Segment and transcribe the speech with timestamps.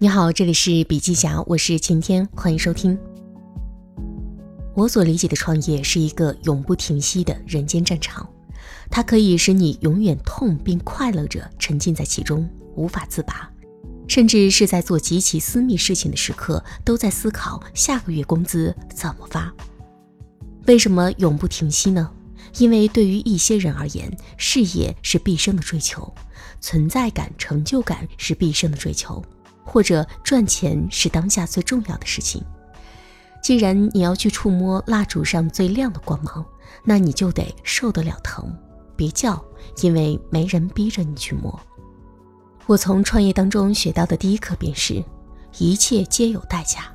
[0.00, 2.96] 你好，这里是笔记侠，我是晴天，欢迎收听。
[4.76, 8.24] 我所理解的创业是一个永不停息的人间战场，
[8.88, 13.50] 它可以使你永远痛并快乐着，沉浸在其中无法自拔，
[14.06, 19.52] 甚至是在做极其私密事情的时刻，都在思考下个月工资怎么发。
[20.68, 22.08] 为什么永不停息呢？
[22.58, 26.14] 因为对于一些人而言，事业是毕生的追求，
[26.60, 29.20] 存在感、成就感是毕生的追求。
[29.68, 32.42] 或者赚钱是当下最重要的事情。
[33.42, 36.44] 既然你要去触摸蜡烛上最亮的光芒，
[36.82, 38.50] 那你就得受得了疼。
[38.96, 39.44] 别叫，
[39.82, 41.60] 因为没人逼着你去摸。
[42.66, 45.04] 我从创业当中学到的第一课便是：
[45.58, 46.90] 一切皆有代价。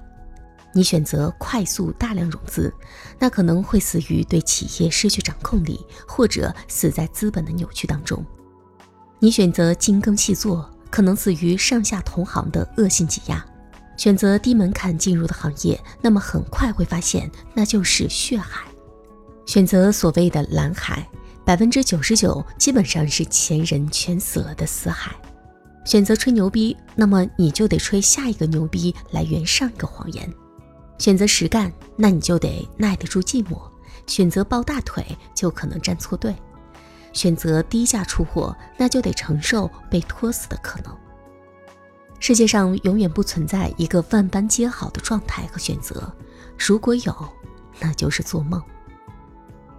[0.73, 2.73] 你选择快速大量融资，
[3.19, 8.25] 那可能会死于对企业失去掌控力，或者死在资本的扭曲当中。
[9.19, 10.67] 你选择精耕细作。
[10.93, 13.43] 可能死于上下同行的恶性挤压，
[13.97, 18.67] 选择低门槛进入的行业，那么很快会发现那就是血海。
[19.47, 21.09] 选择所谓的蓝海，
[21.43, 25.15] 百分之九十九基本上是前人全死了的死海。
[25.83, 30.31] 选择吹牛逼，那么你就得吹下一个牛逼来圆上一个谎言。
[30.99, 33.59] 选择实干，那你就得耐得住寂寞。
[34.05, 35.03] 选择抱大腿，
[35.33, 36.35] 就可能站错队。
[37.13, 40.93] 选择低价出货，那就得承受被拖死的可能。
[42.19, 46.13] 世界上永远不存在一个万般皆好的状态和选择，
[46.57, 47.29] 如果有，
[47.79, 48.61] 那就是做梦。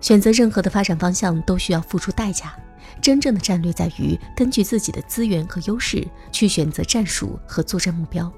[0.00, 2.55] 选择任何的发展方向都需要付出代价。
[3.00, 8.30] 真正的战略在于根据自己的资源和优势去选择战术和作战目标。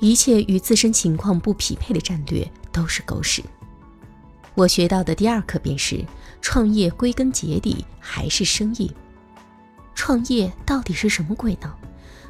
[0.00, 3.42] 一切与自身情况不匹配的战略都是狗屎。
[4.54, 6.04] 我学到的第二课便是，
[6.42, 8.92] 创业归根结底还是生意。
[9.94, 11.72] 创业到底是什么鬼呢？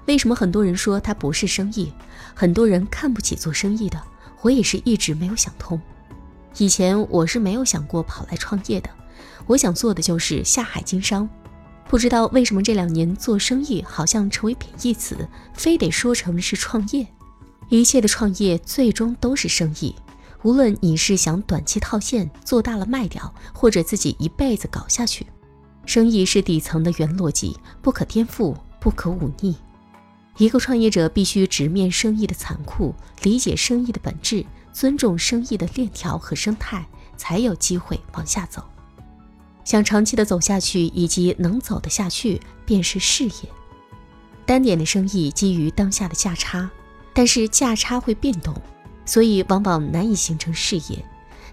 [0.06, 1.92] 为什么很多人说它不是生意？
[2.34, 4.00] 很多人看不起做生意的，
[4.40, 5.80] 我也是一直没有想通。
[6.58, 8.90] 以前我是没有想过跑来创业的，
[9.46, 11.28] 我想做的就是下海经商。
[11.88, 17.06] 不知道为什么这两年做生意好像成为贬义词，非得说成是创业。
[17.68, 19.94] 一切的创业最终都是生意。
[20.42, 25.27] 无论你是想短期套现做大了卖掉，或者自己一辈子搞下去，
[25.86, 29.55] 生意是底层的原逻辑，不可颠覆，不可忤逆。
[30.39, 36.85] 一个创业者必须直面生意的残酷，理解生意的本质，尊重生意的链条和生态，
[37.17, 38.64] 才有机会往下走。
[39.64, 43.33] 想长期的走下去，以及能走得下去，便是事业。
[44.45, 46.69] 单点的生意基于当下的价差，
[47.14, 48.61] 但是价差会变动。
[49.05, 51.05] 所以往往难以形成事业，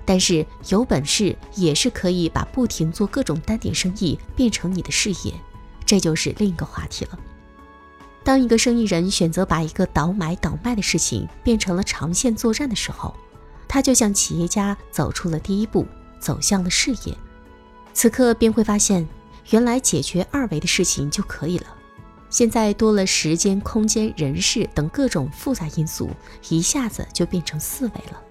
[0.05, 5.33] 但是有本事也是可以把不停做各种单点生意变成你的事业，
[5.85, 7.19] 这就是另一个话题了。
[8.23, 13.15] 当一个生意人选择把一个倒买倒卖的事情变成了长线作战的时候，
[13.67, 15.85] 他就像企业家走出了第一步，
[16.19, 17.17] 走向了事业。
[17.93, 19.07] 此刻便会发现，
[19.49, 21.67] 原来解决二维的事情就可以了。
[22.29, 26.09] 现在多了时间、空间、人事等各种复杂因素，
[26.49, 28.21] 一下子就变成四维了。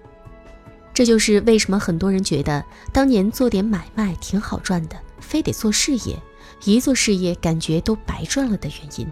[0.93, 6.17] 这就是为什么很多人觉得当年做点买卖挺好赚的，非得做事业，
[6.65, 9.11] 一做事业感觉都白赚了的原因。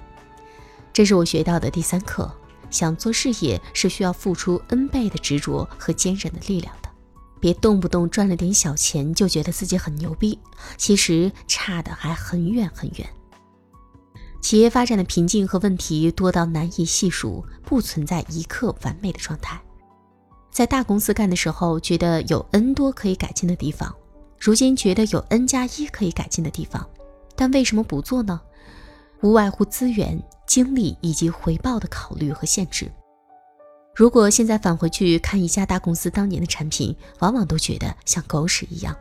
[0.91, 2.29] 这是我学到的第三课：
[2.69, 6.89] 想做事业是需要付出 N 倍的执着和坚韧的力量的。
[7.39, 10.39] 别动不动赚了点小钱就觉得自己很牛逼，
[10.75, 13.07] 其实差的还很远很远。
[14.47, 19.61] 企业发展的瓶颈和问题多到难以细数，不存在一刻完美的状态。
[20.49, 23.91] 在大公司干的时候，觉得有 N 多可以改进的地方；
[24.39, 26.89] 如今觉得有 N 加一可以改进的地方，
[27.35, 28.39] 但为什么不做呢？
[29.19, 32.89] 无外乎资源、精力以及回报的考虑和限制。
[33.93, 38.95] 如果现在返回去看一家大公司当年的产品，往往都觉得像狗屎一样。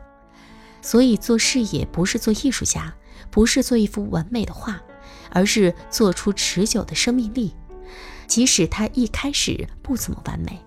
[0.81, 2.93] 所以做事业不是做艺术家，
[3.31, 4.77] 不是做一幅完美的画。
[5.37, 7.53] 而是做出持久的生命力，
[8.25, 10.59] 即使它一开始不怎么完美。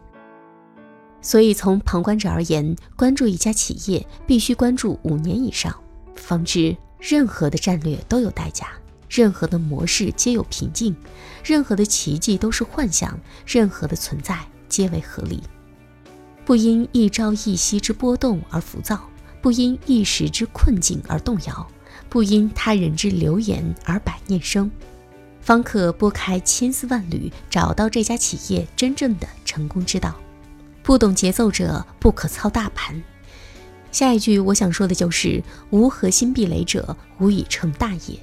[1.20, 5.76] 所以，从旁观者而言，关注一家企业必须关注五年以上，
[6.14, 8.68] 方知任何的战略都有代价，
[9.08, 10.94] 任何的模式皆有瓶颈，
[11.42, 14.38] 任何的奇迹都是幻想，任何的存在
[14.68, 15.42] 皆为合理。
[16.44, 19.00] 不因一朝一夕之波动而浮躁，
[19.42, 21.66] 不因一时之困境而动摇。
[22.10, 24.70] 不因他人之流言而百念生，
[25.40, 30.14] 方可拨开千丝万缕，找到这家企业真正的成功之道。
[30.82, 33.00] 不懂节奏者不可操大盘。
[33.92, 38.18] 下一句我想说的就是：无核心壁垒者无以成大业。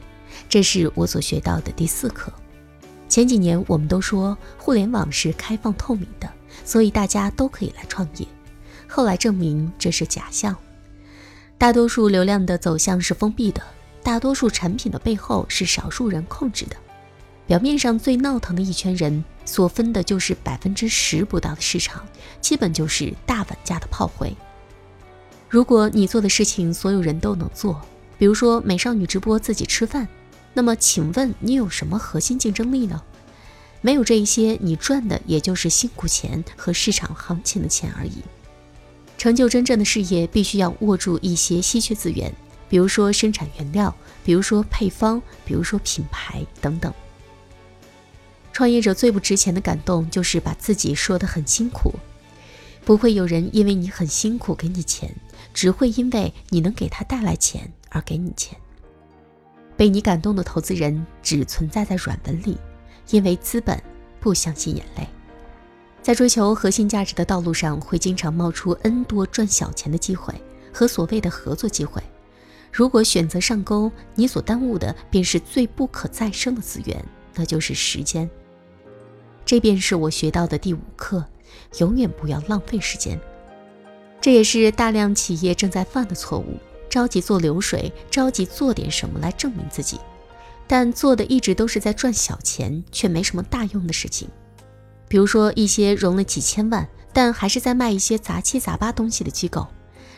[0.49, 2.31] 这是我所学到的第四课。
[3.07, 6.29] 前几年我们都说互联网是开放透明的，
[6.65, 8.27] 所以大家都可以来创业。
[8.85, 10.55] 后来证明这是假象，
[11.57, 13.61] 大多数流量的走向是封闭的，
[14.03, 16.75] 大多数产品的背后是少数人控制的。
[17.45, 22.05] 表面上最闹腾的一圈人所分的就是百分之十不到的市场，
[22.41, 24.35] 基本就是大碗价的炮灰。
[25.49, 27.81] 如果你做的事情所有人都能做，
[28.17, 30.07] 比如说美少女直播自己吃饭。
[30.53, 33.01] 那么，请问你有什么核心竞争力呢？
[33.79, 38.23] 没有这一些，你赚的也就是辛苦钱和市场行情的钱而已。
[39.17, 42.33] 成就真正的事业，必须要握住一些稀缺资源，
[42.69, 43.93] 比如说生产原料，
[44.23, 46.93] 比如说配方，比如说品牌等等。
[48.51, 51.93] 创业者最不值钱的感动，就是把自己说得很辛苦。
[52.83, 55.13] 不会有人因为你很辛苦给你钱，
[55.53, 58.57] 只会因为你能给他带来钱而给你钱。
[59.75, 62.57] 被你感动的投资人只存在在软文里，
[63.09, 63.79] 因为资本
[64.19, 65.07] 不相信眼泪。
[66.01, 70.33] 在追求核心价值的道路上，会经常冒出 N 多赚小钱的机会
[70.73, 72.01] 和所谓的合作机会。
[72.77, 77.03] 如果选择上钩，你所耽误的便是最不可再生的资源，
[77.33, 78.29] 那就是时间。
[79.43, 81.25] 这便是我学到的第五课：
[81.79, 83.19] 永远不要浪费时间。
[84.21, 86.55] 这也是大量企业正在犯的错误。
[86.87, 89.99] 着急做流水，着急做点什么来证明自己，
[90.67, 94.29] 但做的一直都是在赚小钱，却没什么大用的事情。
[95.07, 99.65] 比如说一些融了几千万，但还是在卖一些杂七杂八东西的机构，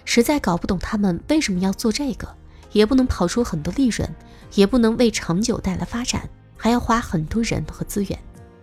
[0.04, 2.36] 实在搞不懂他们为什么要做这个，
[2.72, 4.08] 也不能跑出很多利润，
[4.56, 8.20] 也不能为长久带来发展，还要花很多人和资源，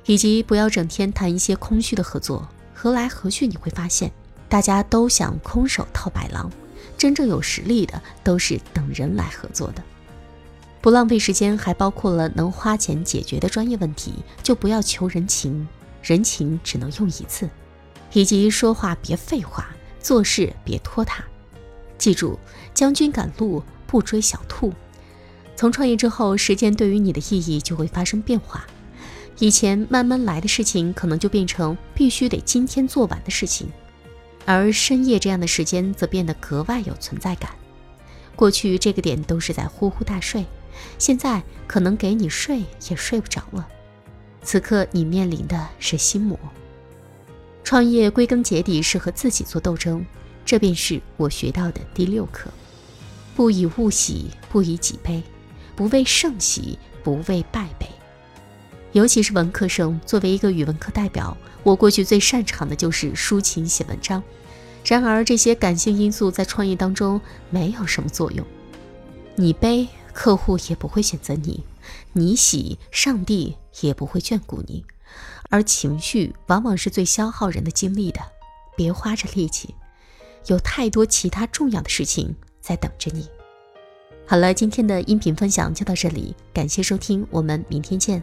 [0.06, 4.10] 以及不要整天谈一些空虚的合作，合来合去你会发现，
[4.48, 6.50] 大家都想空手套白狼。
[6.96, 9.82] 真正有实力的都是等人来合作的，
[10.80, 15.68] 不浪费时间，还包括了能花钱解决的专业问题，就不要求人情，
[16.02, 17.50] 人情只能用一次，
[18.12, 19.68] 以及说话别废话，
[20.00, 21.22] 做事别拖沓。
[21.98, 22.38] 记住，
[22.72, 24.72] 将军赶路不追小兔。
[25.54, 28.66] 从创业之后，时间对于你的意义就会发生变化，
[29.38, 33.68] 以前慢慢来的事情，可能就变成必须得今天做完的事情。
[34.44, 37.50] 而深夜这样的时间则变得格外有存在感。
[38.36, 40.44] 过去这个点都是在呼呼大睡，
[40.98, 43.66] 现在可能给你睡也睡不着了。
[44.42, 46.38] 此刻你面临的是心魔。
[47.64, 50.04] 创业归根结底是和自己做斗争，
[50.44, 52.48] 这便是我学到的第六课：
[53.36, 55.22] 不以物喜，不以己悲，
[55.76, 57.86] 不为胜喜，不为败悲。
[58.92, 64.22] 尤其是文科生，作为一个语文课代表，我过去最擅长的就是抒情写文章。
[64.86, 68.46] 然而，这些感性因素在创业当中没有什么作用。
[69.34, 71.62] 你悲，客户也不会选择你；
[72.14, 74.82] 你喜，上帝也不会眷顾你。
[75.50, 78.20] 而情绪往往是最消耗人的精力的，
[78.78, 79.74] 别花着力气，
[80.46, 82.34] 有太多其他重要的事情
[82.66, 83.28] 在等着你。
[84.26, 88.20] 好了，今天的音频分享就到这里，感谢收听，我们明天见。